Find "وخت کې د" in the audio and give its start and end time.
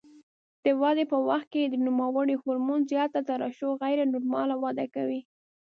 1.27-1.75